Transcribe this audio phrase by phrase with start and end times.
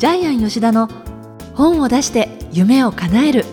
[0.00, 0.88] ジャイアン吉田の
[1.52, 3.44] 本を出して夢を叶える。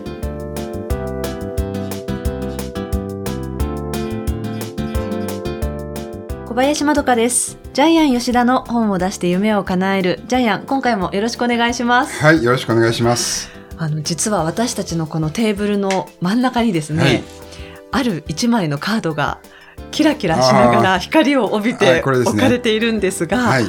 [6.46, 7.57] 小林まどかです。
[7.73, 10.21] ジャイアン吉田の本を出して夢を叶える。
[10.28, 12.23] ジャイアン今回もよろしくお願いします。
[12.23, 13.50] はい、よろしくお願いします。
[13.77, 17.23] あの実は私たちのこのテーブルの真ん中にですね、はい。
[17.91, 19.39] ある一枚のカードが
[19.91, 22.36] キラキラしながら光を帯びはていこれですね。
[22.36, 23.65] 置かれているんですが、はい、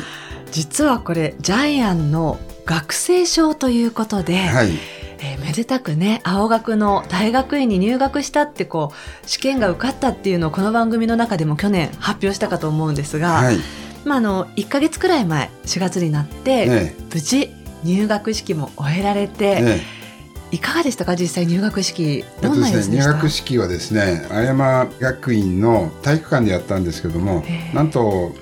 [0.53, 4.73] 実はこれジャイアンの学生証ということで、はい、
[5.21, 13.57] えーめでたくね青学の大学院に入学したってこう試験が受かったっていうのをこの番組の中でも去年発表したかと思うんですが、はい、
[14.05, 17.51] まあ、あの1ヶ月くらい前4月になって、ね無事
[17.85, 19.81] 入学式も終えられえ、て、ね
[20.51, 21.15] いかがでしたか？
[21.15, 28.33] 実際入学式え、どんな様子でした、入学式はですね、青山学院の体育館でやったんですけどもなんと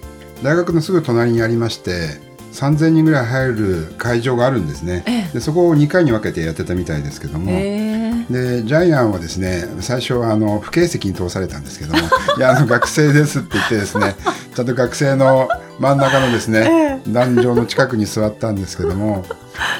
[0.42, 2.20] 大学のすぐ隣にありまして、
[2.56, 5.04] 3000人ぐらい入る会場があるんですね。
[5.06, 7.50] えでそこを2回に分けてやってたみたいですけども。
[7.52, 8.32] ええ。
[8.32, 12.00] でジャイアンはですね最初はあの不形席に通されたんですけども。
[12.38, 14.16] いやあの学生ですって言ってですね
[14.54, 15.48] ちゃんと学生の
[15.78, 19.24] 真ん中のですね、壇上の近くに座ったんですけども。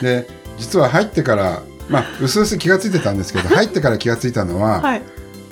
[0.03, 5.03] で実は入ってからまあうすうす気がついてたんですけど入ってから気がついたのは、はい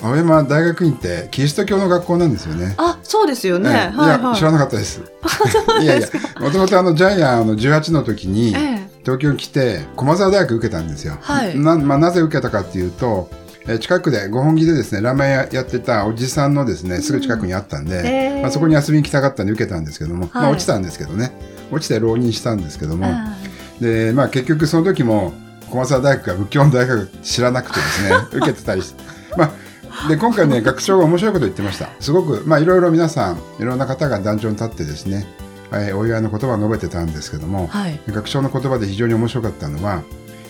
[0.05, 2.75] 青山大学院ってキリスト教の学校なんですよね。
[2.77, 3.97] あそうですよね、ええ。
[3.97, 4.09] はいい。
[4.09, 5.01] や、はい知らなかったです。
[5.81, 6.07] いやいや、
[6.39, 8.87] もともとあのジャイアンあの18の時に、ええ。
[9.03, 11.17] 東京に来て駒澤大学受けたんですよ。
[11.21, 11.57] はい。
[11.57, 13.29] なまあ、なぜ受けたかっていうと、
[13.67, 21.31] えー近くで五本木でですねラーメン屋やってたおじさんのですねすぐ近くにあったんで、へーまあ、そこに遊びに来たかったんで受けたんですけども、まあ、はい落ちたんですけどね。
[21.71, 23.35] 落ちて浪人したんですけども、あ
[23.81, 25.33] でまあ、結局その時も
[25.71, 29.03] 駒澤大学が仏教の大学知らなくてですね 受けてたりして。
[29.35, 29.64] まあ
[30.07, 31.89] で今回ね学長が面白いこと言ってました。
[31.99, 35.25] すごくまあいろいろ皆さんいろんな方が壇上に立ってですね、
[35.71, 37.99] えーお祝いの言葉を述べてたんですけども、はい。
[38.07, 40.03] 学長の言葉で非常に面白かったのは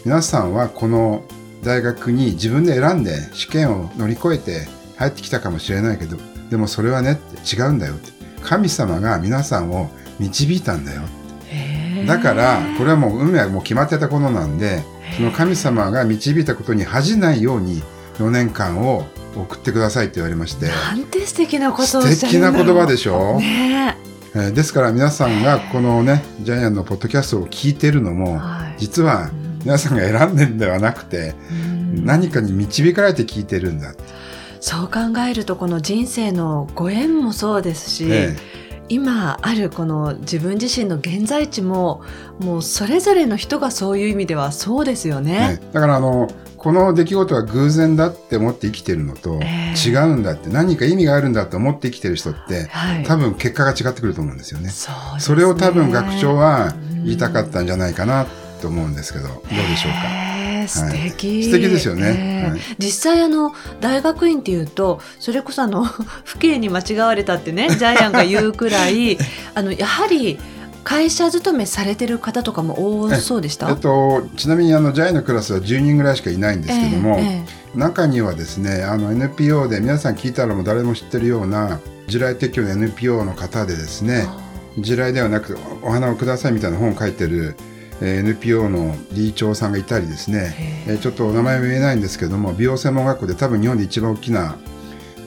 [0.04, 1.24] 皆さんはこの
[1.64, 4.68] 大学に自分で選んで試験を乗り越えて
[4.98, 6.18] 入ってきたかもしれないけど
[6.50, 7.20] でもそれはね
[7.52, 8.16] 違うんだよって。
[8.46, 9.90] 神様が皆さんを
[10.20, 11.02] 導いたんだよ
[12.08, 14.84] だからこれはもう運命はもう決まってたことなんで
[15.18, 17.82] その神様が導いたことに恥じないように
[18.20, 19.08] 4年間を
[19.42, 20.68] 送ってくださいって言われまして。
[20.68, 23.98] なんて素敵なこと素敵な言葉でしょ、ね
[24.34, 24.40] え。
[24.40, 28.76] ーですから皆さんがこのねジャイアンのポッドキャストを聞いてるのえもはい。
[28.78, 29.32] 実は
[29.64, 31.54] 皆さんが選んでんではなくてう
[32.02, 32.06] ん。
[32.06, 33.94] 何かに導かれて聞いてるんだ、
[34.60, 38.36] そう考えるとこの人生のご縁もそうですし、え
[38.90, 42.04] 今あるこの自分自身の現在地も
[42.40, 45.40] もうそれぞれの人がそういう意味ではそうですよえね。
[45.40, 46.28] ねだからあの
[46.66, 49.88] この出来事は偶然だって思って生きてるのと、ええ。
[49.88, 54.70] 違うんだって何か意味があるんだと思って生きてる人ってはい、多分結果が違ってくると思うんですよね。
[54.70, 54.98] そね。
[55.20, 56.74] それを多分学長は
[57.04, 58.26] 言いたかったんじゃないかな
[58.64, 60.68] と思うんですけど、どうでしょうか？
[60.68, 62.42] 素敵、素敵ですよね。
[62.44, 62.50] ええ。
[62.50, 62.60] はい。
[62.80, 65.86] 実際あの大学院っていうとそれこそあの
[66.26, 69.20] 父兄に間違われたってねジャイアンが言うくらい
[69.54, 70.40] あのやはり
[70.86, 73.70] 会社勤めされてる方とかも多そうでした？
[73.70, 77.78] えっと、ちなみにあのジャイのクラスは10人ぐらいしかいないんですけども、ええええ。
[77.78, 84.26] 中にはですねあの NPO で皆さん聞いたらもう誰も知ってるような地雷撤去の NPO の方でですね
[84.78, 87.56] 地雷ではなくお花をくださいみたいな本を書いてる、
[88.02, 94.58] えー NPO の理事長さんがいたりですね、ちょっとお名前は言えないんですけども美容専門学校で多分日本で一番大きな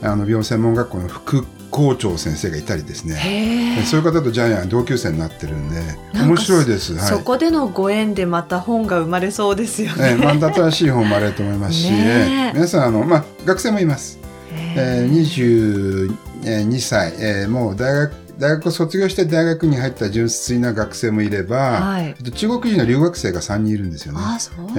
[0.01, 3.83] あの美容専門学校の副校長先生がいたりですね。
[3.85, 5.81] そういう方とジャイアン同級生になってるんで
[6.13, 6.95] 面白いです。
[6.95, 7.07] はい。
[7.07, 10.11] そこでのご縁でまた本が生まれそうですよね。
[10.11, 14.19] えー、また新しい本もあると思いますし、ね皆さんあの、まあ、学生もいます。
[14.51, 16.11] えー、
[16.41, 24.19] 22歳、えーもう大学大学を卒業して大学に入った純粋な学生もいれば、はい中国人の留学生が3人いるんですよね。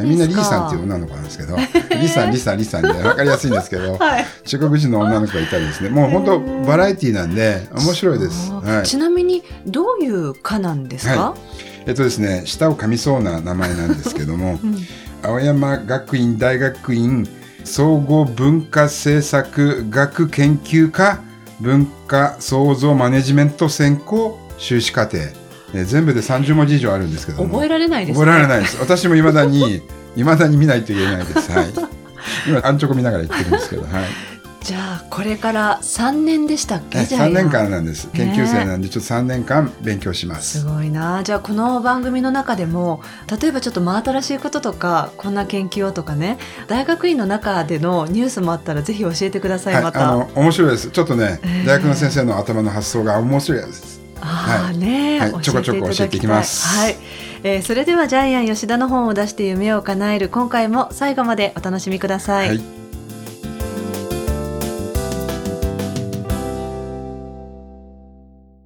[0.02, 1.56] みんなリーさんっていう女の子なんですけど、
[2.00, 4.26] リさん、リさん、リさんで分かりやすいんですけど、 はい。
[4.44, 8.50] 中国人の女の子がいたりですね、もう本当バラエティーなんで面白いです。
[8.50, 8.86] はい。
[8.86, 11.12] ちなみにどういう科なんですか？
[11.30, 11.34] は
[11.86, 14.76] えっとですね、舌を噛みそうな名前なんですけども、 うん
[15.22, 17.28] 青山学院大学院
[17.64, 21.20] 総合文化政策学研究科
[21.60, 27.48] 文化創造マネジメント専攻修士課程、えー全部で30文字以上あるんですけども。
[27.48, 28.76] 覚えられないです、覚えられないです。
[28.80, 29.82] 私も未だに
[30.16, 31.52] 未だに見ないと言えないです。
[31.52, 32.00] はい。
[32.46, 33.92] 今アンチョコ見ながら言ってるんですけどはい
[34.62, 36.98] じゃあこれから三年でしたっけ？
[37.00, 38.10] えじゃあ3年間なんです。
[38.12, 40.60] 研究生なんでちょっと3年間勉強します。
[40.60, 41.22] すごいな。
[41.24, 43.02] じゃあこの番組の中でも
[43.40, 50.12] 例えばちょっと真新しいこととかこんな研究をとかね大学院の中でのニュースもあったらぜひ教えてください、はい、また。
[50.12, 50.90] あの面白いです。
[50.90, 51.66] ちょっとねえー。
[51.66, 56.68] 大学の先生の頭の発想が面白いですああね、はい、ちょこちょこ教えていきます。
[56.68, 56.96] はい、
[57.44, 62.48] えーそれではジャイアン吉田の本を出して夢を叶える今回も最後までお楽しみください。
[62.48, 62.79] はい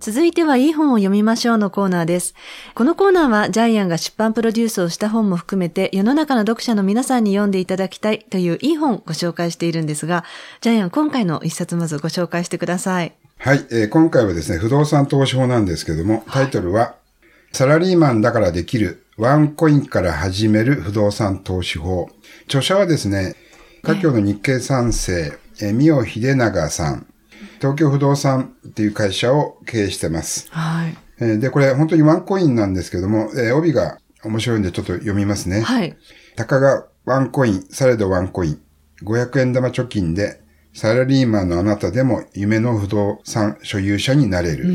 [0.05, 2.35] 続いてはいい本を読みましょうのコーナーです。
[2.75, 10.27] このコーナーはジャイアンが出版プロデュースをした本も含めて世の中の読者の皆さんに読んでいただきたいといういい本をご紹介しているんですが、
[10.61, 13.15] ジャイアン今回の一冊まずご紹介してください。
[13.39, 16.97] はい、えー今回はですね、不動産投資法なんですけども、タイトルは、
[17.53, 22.11] サラリーマンだからできるワンコインから始める不動産投資法。
[22.45, 23.37] 著者はですね、
[23.83, 27.07] 華僑の日系三世、えー、三尾秀長さん、
[27.65, 30.49] 東京不動産っていう会社を経営してます。
[30.51, 30.97] はい。
[31.19, 35.63] えーで、これ本当にワンコインなんですけども、えー帯が面白いんでちょっと読みますね。
[35.63, 35.97] はい。
[36.37, 38.61] たかがワンコイン、されどワンコイン。
[39.03, 40.43] 500円玉貯金で、
[40.75, 44.67] サラリーマンのあなたでも夢の不動産所有者になれる。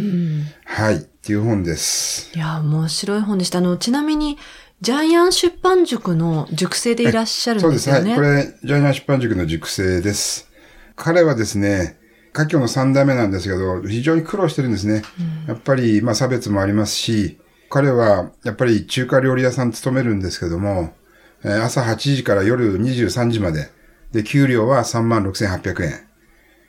[0.66, 0.96] はい。
[0.96, 2.32] っていう本です。
[2.36, 3.60] いや、面白い本でした。
[3.60, 4.40] あの、ちなみに、
[4.82, 7.90] ジャイアン出版塾の塾生でいらっしゃるそうんですす。
[7.92, 8.04] はい。
[8.04, 8.22] でよね。
[8.22, 10.50] これ、ジャイアン出版塾の塾生です。
[10.96, 11.99] 彼はですね、
[12.48, 15.02] 華僑の三代目なんですけど、非常に苦労してるんですね。
[15.48, 17.38] やっぱり、まあ差別もありますし、
[17.70, 20.94] 彼はやっぱり中華料理屋さん勤めるんですけども、
[21.44, 23.70] えー朝8時から夜23時まで。
[24.12, 26.00] で、給料は36,800円。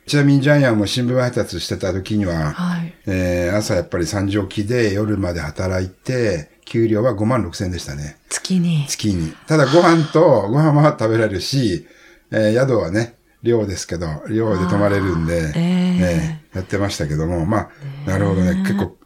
[0.07, 2.93] ちなみにジャイアンも新聞配達してた時には、はい。
[3.07, 8.17] えー朝やっぱり3時起きで夜まで働いて、給料は5万6千円でしたね。
[8.29, 8.85] 月に。
[8.87, 9.31] 月に。
[9.47, 11.87] ただご飯と、ご飯は食べられるし、
[12.31, 17.69] えー宿はね、寮ですけど、寮で泊まれるんで、えええーやってましたけども、ま
[18.05, 18.97] あ、なるほどね、結構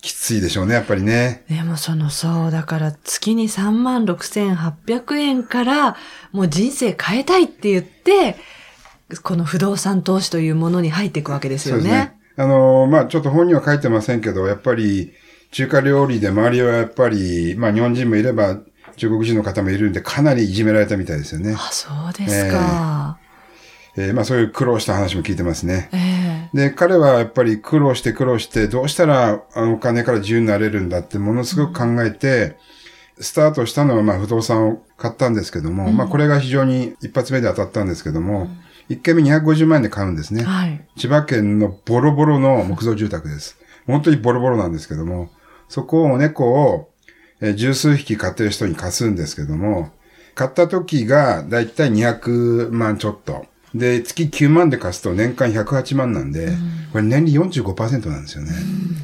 [0.00, 1.44] きついでしょうね、やっぱりね。
[1.50, 5.96] でもその、そう、だから月に36,800円から、
[6.32, 8.36] もう人生変えたいって言って、
[9.22, 12.14] この不動産投資というものに入っていくわけですよね。。
[12.36, 15.12] あのーまあ、ちょっと本には書いてませんけど、やっぱり
[15.52, 18.58] 中華料理で周りはやっぱり、まあ日本人もいれば
[18.96, 21.54] 中国人の方もいるんで、かなりいじめられたみたいですよね。
[21.56, 23.18] あ、そうですか。
[23.18, 23.23] えー
[24.12, 25.88] まあそういう苦労した話も聞いてますね。
[25.92, 26.24] ええ
[26.54, 32.56] で、彼はやっぱり苦労して苦労して、どうしたらあのお金から自由になれるんだってものすごく考えて、
[33.18, 38.48] スタートしたのはまあ不動産を買ったんですけども、まあこれが非常に一発目で当たったんですけども、
[38.88, 40.44] 一軒目250万円で買うんですね。
[40.44, 40.80] はい。
[40.96, 43.58] 千葉県のボロボロの木造住宅です。
[43.86, 45.30] 本当にボロボロなんですけども、
[45.68, 46.90] そこを猫を
[47.40, 49.90] えー十数匹飼ってる人に貸すんですけども、
[50.34, 53.46] 買った時がだいたい200万ちょっと。
[53.74, 56.52] で、月9万で貸すと年間108万なんで、
[56.92, 58.52] これ年利45%なんですよね。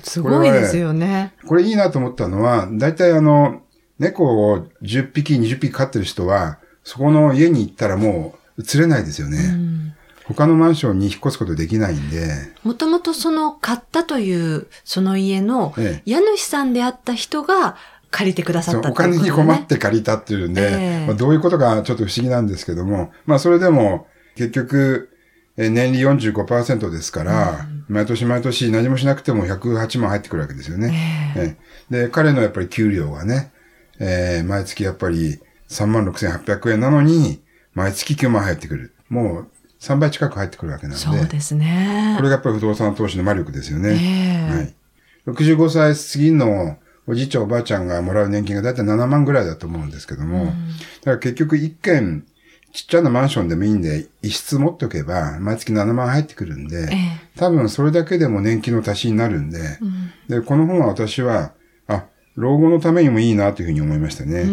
[0.04, 1.34] すごいですよね。
[1.46, 3.62] これいいなと思ったのは、だいたいあの、
[3.98, 9.38] 猫を10匹、20匹飼ってる人は、そこの家に行ったらもう移れないですよね。
[10.24, 12.30] 他のマンションに引っ越すことできないんで、
[12.62, 17.76] もともとその買ったというその家のえ家主さんであった人が
[18.10, 21.06] 借りてくださったっていうこと金に困って借りたっていうんで、ええ。
[21.06, 25.10] まあ、どういうことかちょっと不思議なんですけども、まあそれでも結局、
[25.56, 31.34] えー年利45%ですから、毎年毎年何もしなくても108万入ってくるわけですよね。
[31.36, 31.56] え
[31.90, 33.50] えで、彼のやっぱり給料がね、
[33.98, 35.38] えー毎月やっぱり
[35.68, 37.42] 3万6800円なのに、
[37.74, 38.94] 毎月9万入ってくる。
[39.08, 39.46] もう
[39.80, 42.14] 3倍近く入ってくるわけなんで、そうですね。
[42.16, 43.90] これがやっぱり不動産投資の魔力ですよね。
[43.90, 44.74] ええはい。
[45.26, 52.24] 65歳過ぎのおじいちゃんおばあちゃんがもらう年金がだいたい7万ぐらいだと思うんですけども、だから結局一軒
[52.72, 59.78] ちっちゃなマンションでもいいんで、一室持っておけば、毎月7万入ってくるんで、ええ多分それだけでも年金の足しになるんで、
[60.28, 61.52] で、この本は私は、
[61.88, 62.04] あ、
[62.36, 64.44] 老後のためにもいいなというふうに思いましたね。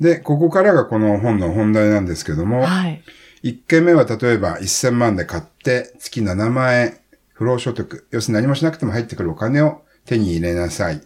[0.00, 3.02] えで、ここからがこの本の本題なんですけども、はい。
[3.44, 6.96] 1件目は例えば1000万で買って月7万円
[7.32, 8.06] 不労所得。
[8.10, 11.00] 要するに何もしなくても入ってくるお金を手に入れなさい。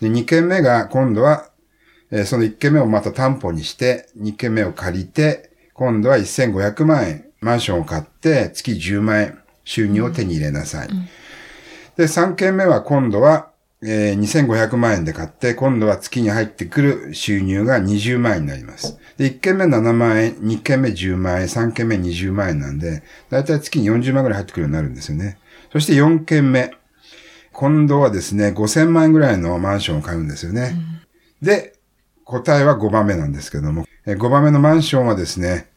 [0.00, 1.48] で、2件目が今度は、
[2.10, 10.88] えーその1件目をまた担保にして2件目を借りて今度は1500万円マンションを買って月10万円収入を手に入れなさい。
[11.96, 13.50] で、3件目は今度は、
[13.82, 18.98] えー2500万円で買って、今度は月に入ってくる収入が20万円になります。
[19.18, 25.38] で、1件目7万円、2件目10万円、3件目20万円なんで、だいたい月に40万ぐらい入ってくるようになるんですよね。
[25.72, 26.72] そして4件目。
[27.52, 30.76] 今度はですね、5000万円ぐらいのマンションを買うんですよね。
[31.40, 31.75] で、
[32.26, 35.70] 答えは5番目なんですけども、え5番目のマンションはですね、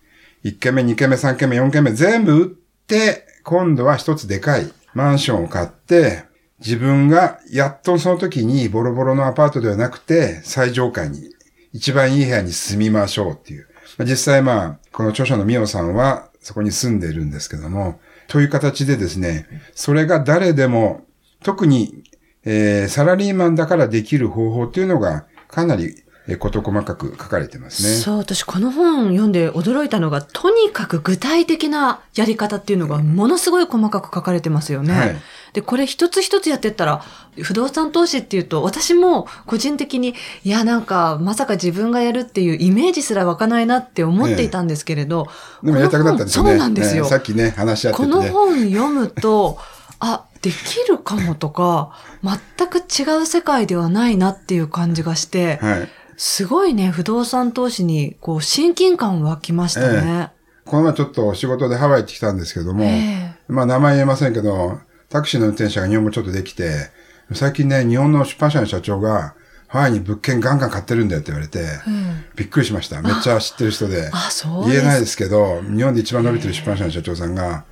[0.44, 6.24] 1軒目、2軒目、3軒目、4軒目全部売って、今度は一つでかいマンションを買って、
[6.60, 11.30] 自分がやっとその時にボロボロのアパートではなくて、最上階に、
[11.72, 13.68] 一番いい部屋に住みましょうっていう。
[14.00, 21.06] まあ実際まあ、この著者のミオさんはそこに住んでいるんですけども、という形でですね、それが誰でも
[21.44, 22.04] 特に、
[22.44, 26.04] えーサラリーマンだからできる方法っていうのがかなり
[26.38, 27.90] 事細かく書かれてますね。
[27.90, 34.94] そう、私この本読んで驚いたのが、とにかく具体的なやり方っていうのがものすごい細かく書かれてますよね。
[34.94, 35.16] はい
[35.54, 37.04] で、これ一つ一つやってったら、
[37.42, 45.28] 不動産投資っていうと、私も個人的に、いや、なんか、まさか自分がやるっていうイメージすら湧かないなって思っていたんですけれど、
[45.64, 46.50] でもやりたくなったんですよね。
[46.52, 47.04] そうなんですよ。
[47.04, 48.32] ねさっきね、話し合ってこのてね。
[48.32, 49.58] 本読むと、
[50.00, 51.92] あ、できるかもとか、
[52.24, 55.90] 全く違う世界ではないなっていう感じがして、はい。
[56.20, 60.34] すごいね、不動産投資に、こう、親近感湧きましたね。
[60.66, 66.90] この前ちょっと仕事でハワイ行ってきたんですけども、えまあ名前言えませんけど、タクシーの運転手が日本語ちょっとできて、
[67.32, 69.34] 最近ね、日本の出版社の社長が、
[69.70, 73.02] ハワイに物件ガンガン買ってるんだよって言われて、うんびっくりしました。
[73.02, 74.10] めっちゃ知ってる人で。
[74.12, 77.64] あ、そう言えないですけど、日本で一番伸びてる出版社の社長さんが、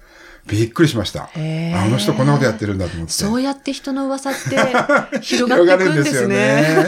[0.48, 1.30] びっくりしました。
[1.36, 3.13] あの人こんなことやってるんだと思って。
[3.13, 4.39] そうやって人の噂って
[5.22, 6.88] 広がっていくんですね。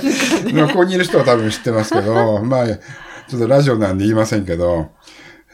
[0.54, 4.90] まあここにいる人は多分知ってますけど、 まあ、ちょっとラジオなんで言いませんけど、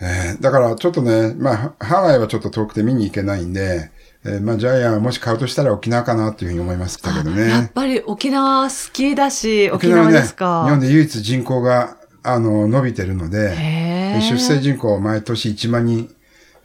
[0.02, 3.92] えーだからちょっとね、まあ、ハワイはちょっと遠くて見に行けないんで、
[4.26, 7.72] えーまあ、ジャイアンはもし買うとしたら沖縄かなっていうふうに思いましたけどやっね。
[7.74, 10.66] ぱり沖縄好きだし、沖縄ですか？
[10.68, 13.56] 本で唯一人口が、あの、伸びてるので、
[14.30, 16.14] 出生人口毎年1万人、え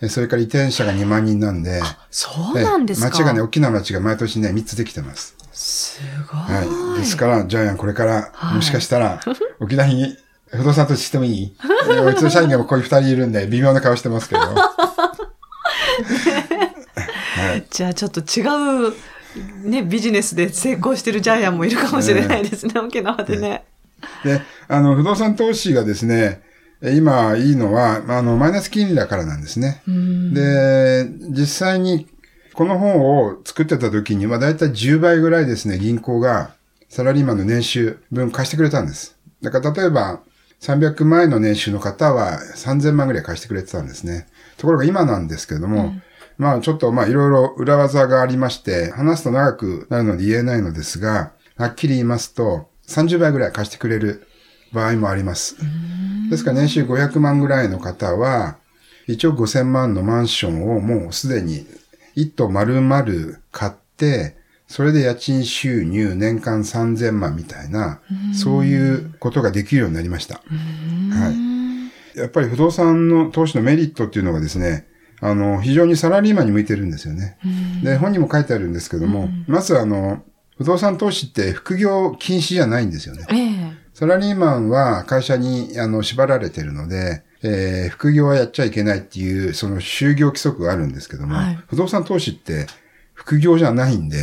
[0.09, 3.07] それから移転者が2万人なんで、そうなんですか？
[3.09, 5.37] え町がね、大きな町が毎年ね、3つできてます。
[5.52, 6.40] すごい。
[6.40, 7.00] はい。
[7.00, 9.21] ですから、ジャイアンこれから、もしかしたら、
[9.61, 10.16] 沖縄に
[10.50, 11.54] 不動産投資してもいい？
[11.88, 14.40] えーうちの社員がここに2人いるんで、微妙な顔してますけど。
[17.37, 17.64] はい。
[17.71, 18.42] じゃあちょっと違
[18.88, 18.95] う、
[19.69, 23.64] ね、ビジネスで成功してるジャイアンもいるかもしれないですね、沖縄でね。
[24.25, 26.50] で、あの、不動産投資がですね、え
[26.82, 29.82] 今いいのは、まああの、マイナス金利だからなんですね。
[29.87, 32.08] うんで、実際に、
[32.54, 36.52] この本を作ってた時には、だいたい10倍ぐらいですね、銀行が
[36.88, 39.16] サラリーマンの年収分貸してくれたんです。
[39.42, 40.20] だから例えば、
[40.60, 44.26] 300万円の年収の方は3000万ぐらい貸してくれてたんですね。
[44.58, 45.94] ところが今なんですけれども、
[46.37, 54.26] まあちょっとまあいろいろ裏技がありまして、話すと長くなるので言えないのですが、はっきり言いますと、30倍ぐらい貸してくれる
[54.73, 55.57] 場合もあります。
[56.31, 58.57] ですから年収500万ぐらいの方は、
[59.09, 61.67] 1億5000万のマンションをもうすでに
[62.15, 63.05] 一棟丸々
[63.50, 64.37] 買って、
[64.69, 68.00] それで家賃収入年間3000万みたいな、
[68.33, 70.37] そういうことができるようになりました。
[70.37, 71.31] は
[72.15, 72.19] い。
[72.19, 74.87] やっぱり不動産の投資のメリットっていうのがですね、
[75.21, 77.37] あの、非常にサラリーマンに向いてるんですよね。
[77.83, 80.23] で、本にも書いてあるんですけども、まずあの、
[80.57, 83.25] 不動産投資って副業禁止じゃないんですよね。
[83.31, 83.50] ええ
[84.00, 92.66] サラリーマンは会社にあの縛られてるので、えー副業はやっちゃいけないっていう、その就業規則があるんですけども、はい不動産投資って
[93.12, 94.16] 副業じゃないんで、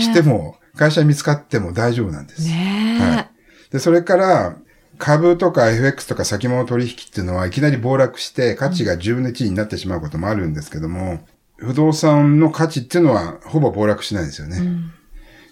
[0.00, 2.48] しても会社に見つかっても大丈夫なんです。
[2.48, 3.72] はい。
[3.72, 4.56] で、それから、
[4.98, 11.26] 株とか FX とか先物取引っていうのはいきなり暴落して価値が10分の1になってしまうこともあるんですけども、
[11.56, 14.60] 不動産の価値っていうのはほぼ暴落しないですよね。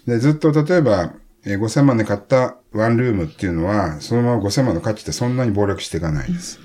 [0.07, 1.11] で、ずっと例えば、
[1.45, 6.59] えー5000万で買ったワンルームっていうのは、そのまま5000万の価値ってそんなに暴落していかないです。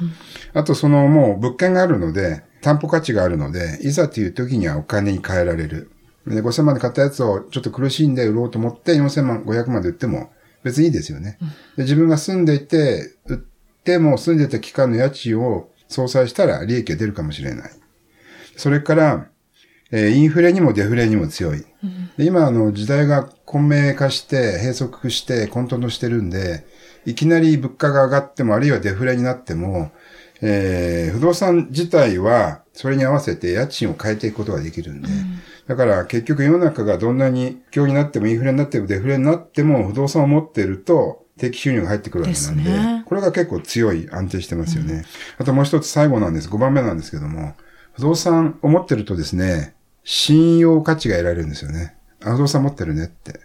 [0.54, 5.90] あと、そのもう物件があるので、担保価値があるので、いざという時にはお金に換えられる。
[6.26, 10.30] で、5000万で買ったやつをちょっと苦しんで売ろうと思って4000万、500万で売っても
[10.62, 11.38] 別にいいですよね。
[11.76, 13.38] で、自分が住んでいて、売っ
[13.84, 17.70] ても住んでいた期間の家賃を相殺したら利益が出るかもしれない。
[18.56, 19.26] それから、
[19.90, 21.64] えーインフレにもデフレにも強い。
[22.16, 26.66] で今、あの、時代が混迷化して、閉塞して、混沌としてるんで、
[27.06, 29.90] いきなり物価が上がっても、あるいはデフレになっても、
[30.40, 35.08] えー不動産自体は、それに合わせて家賃を変えていくことができるんで、
[35.66, 45.04] だから結局世の中がどんなに不況になっても、インフレになっても、デフレになっても、不動産を持っていると、定期収入が入ってくるわけなんで、ですねこれが結構強い、安定してますよね。
[45.38, 46.48] あともう一つ最後なんです。
[46.48, 47.54] 5番目なんですけども、
[47.94, 49.74] 不動産を持ってるとですね、
[50.10, 51.94] 信用価値が得られるんですよね。
[52.24, 53.40] あ、不動産持ってるねって。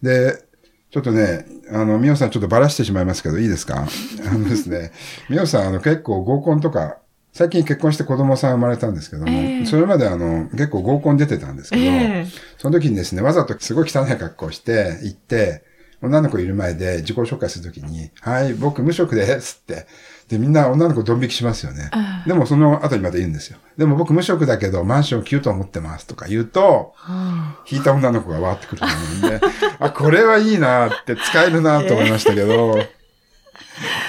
[0.00, 0.42] で、
[0.90, 3.84] ちょっとね、あの、みおさんちょっとばらしてしまいますけど、いいですか？
[4.26, 4.90] あのですね、
[5.28, 6.96] みおさん、あの、結構合コンとか、
[7.34, 15.62] 最近結婚して子供さん生まれたんですけども、ええそれまであの、結構合コン出てたんですけど、ええその時にですね、わざとすごい汚い格好をして、行って、
[16.00, 19.86] 女の子いる前で自己紹介するときに、はい、僕無職ですって。
[20.28, 21.90] で、みんな女の子ドン引きしますよね。
[22.26, 23.58] でもその後にまた言うんですよ。
[23.78, 28.94] でも僕無職だけどマンション9棟持ってますとか言うと、は引いた女の子がわーってくると思
[29.30, 29.40] うんで、
[29.78, 32.78] あ、これはいいなって使えるなと思いましたけど、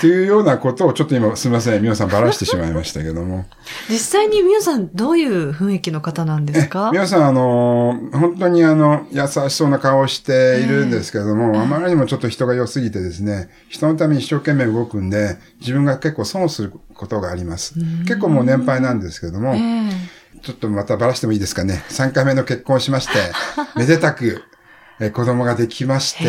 [0.01, 3.45] というようなことをちょっと今すみません、皆さんばらしてしまいましたけども。
[3.89, 6.89] 実際に皆さんどういう雰囲気の方なんですか？
[6.91, 17.73] 皆さん、あの、本当にあの、優しそうな顔をしているんですけども、あまりにもちょっと人が良すぎてですね、人のために一生懸命動くんで、自分が結構損することがあります。
[18.07, 23.13] 結構もう年配なんですけども、ええちょっとまたばらしてもいいですかね？3回目の結婚をしまして、
[23.75, 24.41] めでたく、
[25.01, 26.23] え子供ができまして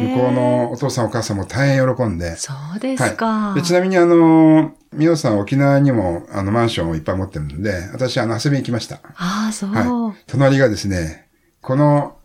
[0.00, 3.52] 向こうのお父さんお母さんも大変喜んで、そうですか。
[3.54, 8.96] でちなみにあの、みおさん沖縄にもあのマンションをいっぱい持ってるので、私あの遊びに行きました。
[9.16, 9.70] ああ、そう。
[9.70, 10.22] はい。
[10.26, 11.28] 隣がですね、
[11.60, 12.16] この、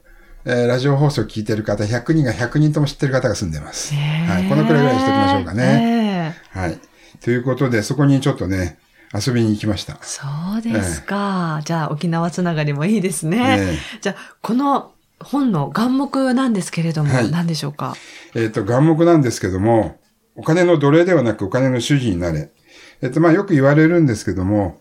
[0.45, 3.93] えーラジオ放送を聞いてる方、100人が100人とも知ってる方が住んでます。
[3.93, 4.49] はい。
[4.49, 6.33] このくらいぐらいにしておきましょうかね。
[6.53, 6.79] ええはい。
[7.21, 8.77] ということで、そこにちょっとね、
[9.13, 9.97] 遊びに行きました。
[10.01, 10.23] そ
[10.57, 11.61] うですか。
[11.63, 13.57] じゃあ、沖縄つながりもいいですね。
[13.59, 14.92] えじゃあ、この
[15.23, 17.95] 本の眼目なんですけれども、はい何でしょうか？
[18.35, 19.99] えっ、と、眼目なんですけども、
[20.35, 22.51] お金の奴隷ではなくお金の主人になれ。
[23.01, 24.79] えっ、と、まあよく言われるんですけども、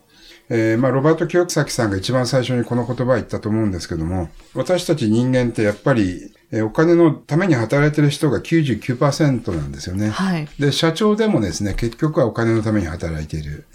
[0.49, 10.11] えーまあロバート清崎さんが一番最初にこの言葉を言ったと思うんですけども、私たち人間ってやっぱり、えーお金のために働いてる人が99%なんですよね。
[10.11, 10.49] はい。
[10.59, 13.67] で、社長でもですね、結局はお金のために働いている。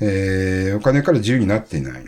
[0.00, 2.04] えーお金から自由になっていない。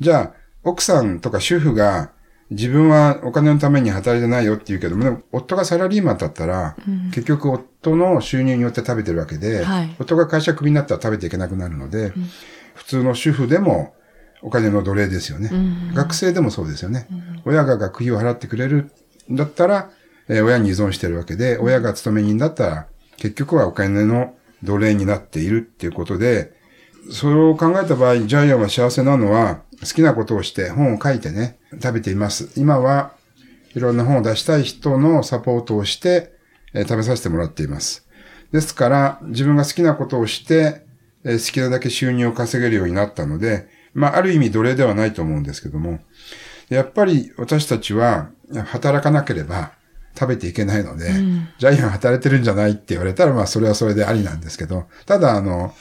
[0.00, 0.32] じゃあ、
[0.64, 2.10] 奥さんとか主婦が、
[2.50, 6.76] 自分はお金のために働いてないよって言うけども、でも夫がサラリーマンだったら、
[7.12, 9.96] 結局夫の収入によって食べてるわけで、はい。
[10.00, 12.12] 夫が会社クビになったら食べていけなくなるので、
[12.74, 13.94] 普通の主婦でも
[14.42, 15.50] お金の奴隷ですよね。
[15.94, 17.06] 学生でもそうですよね。
[17.44, 18.90] 親が学費を払ってくれる
[19.30, 19.90] んだったら、
[20.28, 26.52] えー親に依存してるわけで、親が勤め人だったら、結局はお金の奴隷になっているっていうことで、
[27.12, 32.50] それを考えた場合、ジャイアンは幸せなのは、好きなことをして本を書いてね、食べています。
[32.56, 33.12] 今は
[33.74, 36.32] いろんな本を出したい人のサポートをして、
[36.74, 38.06] えー食べさせてもらっています。
[38.52, 40.82] ですから、自分が好きなことをして、
[41.24, 46.00] えー好きなだけ収入を稼げるようになったので、まあ、ある意味奴隷ではないと思うんですけども、
[46.68, 48.30] やっぱり私たちは
[48.66, 49.72] 働かなければ
[50.18, 51.10] 食べていけないので、
[51.58, 55.74] ジャイアン働いてるんじゃないって言われたら、まあそれはそれでありなんですけど、ただあの、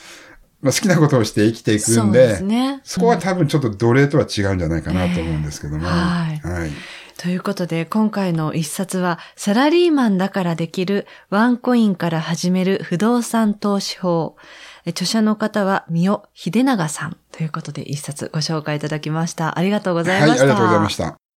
[0.61, 5.87] まあ、好きなことをして生きていくんで、そねそこは多分ちょっと奴隷とは違うんじゃないかなと思うんですけども。
[5.87, 6.71] はいはい。
[7.17, 14.37] ということで、今回の一冊は、サラリーマンだからできるワンコインから始める不動産投資法。
[14.85, 19.59] え著者の方は、三尾秀長さんということで、一冊ご紹介いただきました。
[19.59, 20.43] ありがとうございまはい、した。
[20.43, 21.28] ありがとうございました。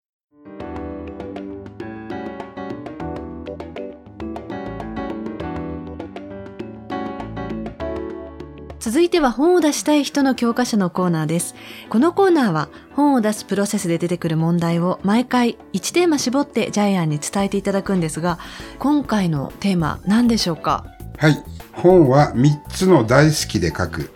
[8.83, 11.55] 続いては本を出したい人の教科書のコーナーです。
[11.88, 18.40] このコーナーは本を出すプロセスで出てくる問題を毎回1テーマ絞ってジャイアンに伝えていただくんですが、
[18.81, 20.85] 今回のテーマ何でしょうか？
[21.16, 21.45] はい。
[21.71, 24.11] 本は3つの大好きで書く。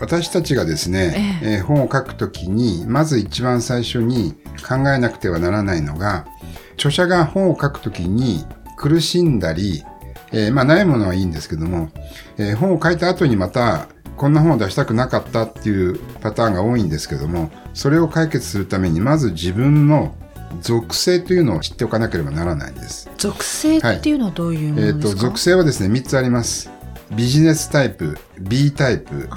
[0.00, 4.34] 私たちがですね、えー本を書くときに、まず一番最初に
[4.68, 6.26] 考えなくてはならないのが、
[6.74, 8.44] 著者が本を書くときに
[8.76, 9.84] 苦しんだり、
[10.32, 11.90] えーまあ悩むのはいいんですけども、
[12.36, 13.86] えー本を書いた後にまた、
[14.18, 20.14] こんな本を出したくなかったっていうパターンが多いんですけども、それを解決するために、まず自分の
[20.60, 23.08] 属性というのを知っておかなければならないんです。
[23.16, 26.70] 属性っていうのはどういうもえっ、と、のですか、属性はですね、3つあります。
[27.16, 29.28] ビジネスタイプ、B タイプ、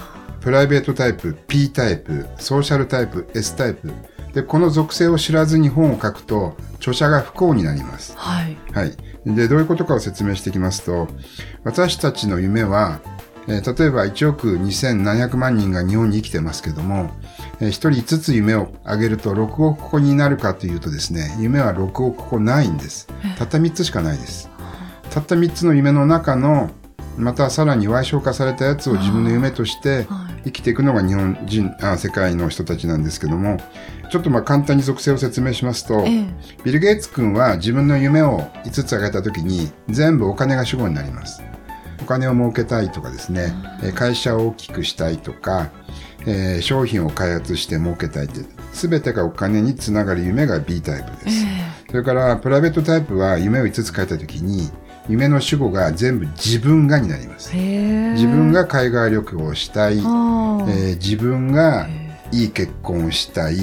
[0.41, 3.93] プライベートタイプ、P タイプ、ソーシャルタイプ、S タイプ。
[4.33, 8.15] で、この属性を知らずに本を書くと、著者が不幸になります。
[8.17, 8.57] はい。
[8.73, 8.95] はい。
[9.25, 11.07] で、どういうことかを説明していきますと、
[11.63, 13.01] 私たちの夢は、
[13.47, 17.09] えー例えば1億2700万人が日本に生きてますけども、
[17.59, 23.07] えー、1人5つ夢をあげると6億個になるかというとですね、夢は6億個ないんです。
[23.37, 24.49] たった3つしかないです。
[25.09, 26.71] たった3つの夢の中の、
[27.17, 33.57] またさらに歪償化されたやつを自分の夢としてはい生きていくのが日本人、あ世界の人たちなんですけども、
[34.09, 36.25] ちょっとまあ簡単に属性を説明しますと、ええ
[36.63, 41.43] ビル・ゲイツ君は自分の夢を5つ挙げた時に全部お金が主語になります。
[42.01, 45.69] お金を儲けたいとかですね、えー会社を大きくしたいとか、
[46.25, 48.41] えー商品を開発して儲けたいって、
[48.73, 51.45] 全てがお金につながる夢が B タイプです。
[51.89, 54.69] それからプライベートタイプは夢を5つ書いた時に、
[55.09, 57.51] 夢の主語が全部自分がになります。
[57.55, 58.11] へえ。
[58.13, 61.87] 自分が海外旅行をしたい、えー自分が
[62.31, 63.55] いい結婚をしたい。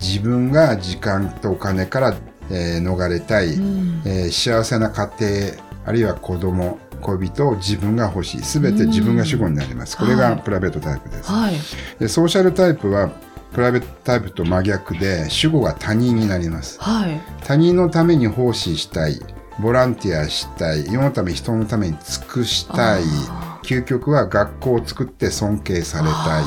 [0.00, 2.14] 自分が時間とお金から、
[2.50, 4.02] えー逃れたい、うん。
[4.04, 11.54] えー幸せな家庭あるいは子供恋人を自分が欲しい全て自分が主語になります、これはいがプライベートタイプです、はい。
[12.00, 13.10] でソーシャルタイプは
[13.52, 17.20] プライベートタイプと真逆で主語が他人になりますはい。
[17.44, 19.20] 他人のために奉仕したい
[19.60, 26.44] ボランティアしたい世のため人のために尽くしたいあ究極は学校を作って尊敬されたい。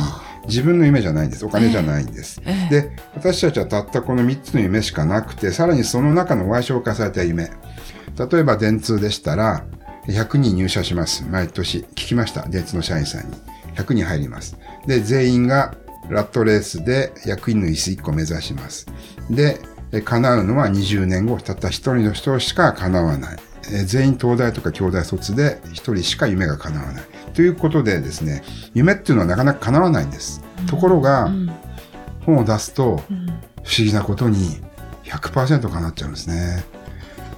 [0.47, 1.45] 自分の夢じゃないんです。
[1.45, 2.41] お金じゃないんです。
[2.45, 7.51] ええで、私たちはたったこの3つの夢しかなくて、さらにその中の賠償化された夢。
[8.17, 9.65] 例えば電通でしたら、
[10.07, 11.25] 100人入社します。
[11.29, 11.79] 毎年。
[11.79, 12.47] 聞きました。
[12.47, 13.35] 電通の社員さんに。
[13.75, 14.57] 100人入ります。
[14.85, 15.75] で、全員が
[16.09, 18.87] ラットレースで役員の椅子1個目指します。
[19.29, 19.59] で、
[19.91, 23.37] え叶うのは20年後、たった1人の人しか叶わない。
[23.71, 27.03] え全員東大とか京大卒で1人しか夢が叶わない。
[27.33, 28.43] ということでですね、
[28.73, 30.41] 夢っていうのはなかなか叶わないんです。
[30.67, 31.49] ところが、うん
[32.25, 33.27] 本を出すと、うん
[33.67, 34.61] 不思議なことに
[35.03, 36.63] 100%叶っちゃうんですね。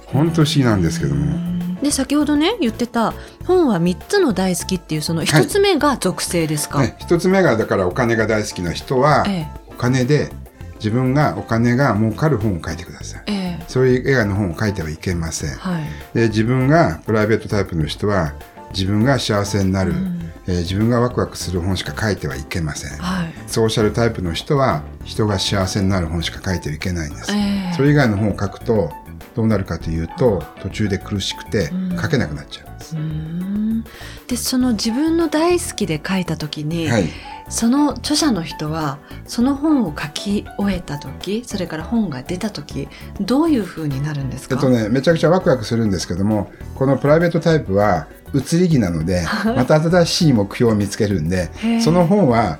[0.06, 1.59] 本当不思議なんですけども。
[1.82, 3.14] で先ほどね言ってた
[3.46, 10.30] 本は3つの大好きっていうその1つ目が属性ですか、ね、一つ目がだからお金が大好きな人は、えお金で
[10.74, 13.22] 自分がお金が儲かる本を書いてください。
[13.26, 13.36] ええ。
[13.60, 15.50] えそういう映画の本を書いてはいけません。
[15.56, 18.34] はい、で自分がプライベートタイプの人は
[18.72, 20.32] 自分が幸せになる、うん。
[20.46, 22.98] えー自分がワクワクする本しか書いてはいけません。
[22.98, 23.32] はい。
[23.46, 27.32] ソーシャルタイプの人は人が幸せになる本しか書いてはいけないんです。
[27.32, 27.72] ええ。
[27.76, 28.90] それ以外の本を書くと
[29.34, 31.98] どうなるかというと途中で苦しくてうん。
[32.00, 32.96] 書けなくなっちゃうんです。
[32.96, 33.84] うーん。
[34.28, 37.08] でその自分の大好きで書いた時に、はい、
[37.48, 42.88] その著者の人はその本を書き終えた時それから本が出た時
[43.20, 51.50] どういう風になるんですか、えっとね、めちゃくちゃワクワクするんですけどもこのプライベートタイプは移り気なので また新しい目標を見つけるんで
[51.82, 52.58] その本は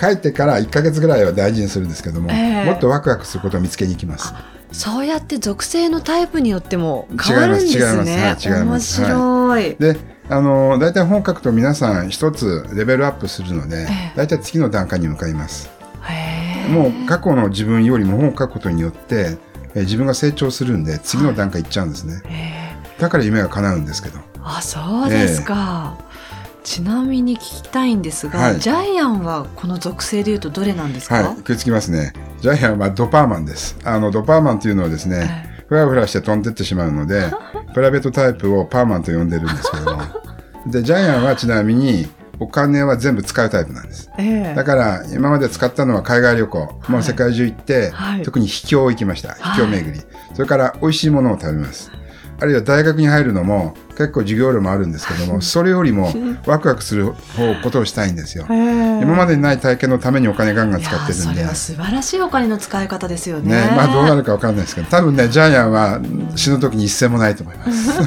[0.00, 2.64] 書いてから1ヶ月ぐらいは大事にするんですけども、ええ。
[2.64, 4.34] もっとワクワクすることを見つけに行きます。
[4.74, 8.14] そうやって属性のタイプによっても変わるんですね。
[8.14, 9.76] 違います違いますはい。
[9.76, 9.96] で
[10.28, 15.70] あの大体本を書くと皆さん一つレベルアップするのでええ大体次の段階に向かいます。
[16.70, 19.36] もう過去の自分よりも本を書くことによって
[19.74, 22.22] えー自分が成長するんで次の段階行っちゃうんですね。
[22.26, 22.64] へ
[22.98, 24.18] えだから夢が叶うんですけど。
[24.42, 25.96] あそうですか。
[26.64, 32.12] ちなみに聞きたいんですが、はいジャイアンはこの属性でいうとどれなんですか、はい、食いつきますね。
[32.44, 33.74] ジャイアンはドパーマンです。
[33.84, 37.32] あの、ドパーマンというのはですね、ふらふらして飛んでってしまうので、
[37.72, 40.02] プライベートタイプをパーマンと呼んでるんですけども。
[40.70, 42.06] で、ジャイアンはちなみに、
[42.38, 44.10] お金は全部使うタイプなんです。
[44.18, 46.82] ええだから、今まで使ったのは海外旅行。
[46.88, 49.30] もう世界中行って、はい特に秘境行きました。
[49.30, 50.02] はい秘境巡り。
[50.34, 51.90] それから、美味しいものを食べます。
[52.40, 56.12] あるいは大学に入るのも結構授業料もあるんですけども、それよりも
[56.46, 58.44] ワクワクする方ことをしたいんですよ。
[58.48, 61.24] 今までにない体験のためにお金ガンガン使ってるんで。
[61.24, 63.54] いやそれは素晴らしいお金の使い方ですよね。
[63.54, 66.00] ね、まあどうなるかわかんないですけど、多分ね、ジャイアンは
[66.34, 67.90] 死ぬ時に一銭もないと思います。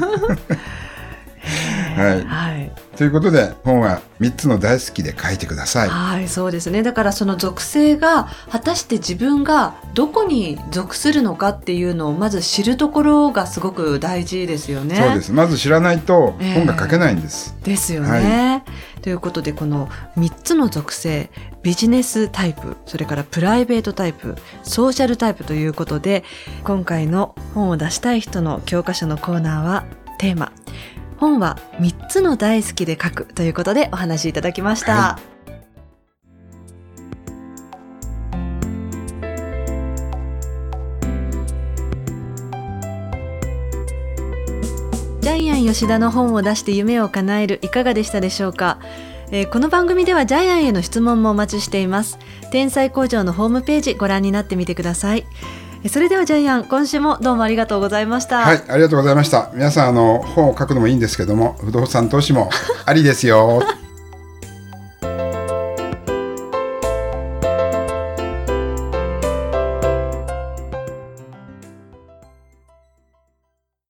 [1.96, 2.26] はい。
[2.26, 2.67] はい。
[2.98, 5.90] ということで、本は3つの大好きで書いてください。
[5.90, 6.82] はい、そうですね。
[6.82, 14.96] だからその属性が果たして自分がどこに属するのかっていうのをまず知るところがすごく大事ですよね。
[14.96, 15.32] そうです。
[15.32, 17.56] まず知らないとええ本が書けないんです。
[17.64, 18.64] ですよね。
[19.04, 21.30] ということでこの3つの属性
[21.62, 26.24] ビジネスタイプそれからプライベートタイプソーシャルタイプということで
[26.64, 29.86] 今回の本を出したい人の教科書のコーナーは
[30.18, 30.52] テーマ
[31.18, 34.94] 本は3つの大好きで書くということでお話しいただきました。
[34.94, 35.20] は
[45.22, 48.80] ジャイアン吉田の本を出して夢を叶えるいかがでしたでしょうか、
[49.32, 52.18] えーこの番組ではジャイアンへの質問もお待ちしています。
[52.52, 55.26] 天才工場のホームページご覧になってみてください。
[55.26, 59.52] えーそれではジャイアン今週もどうもありがとうございました、はい、ありがとうございました。
[59.54, 62.50] 皆さん、あの、本を書くのもいいんですけども、不動産投資も
[62.86, 63.64] ありですよ。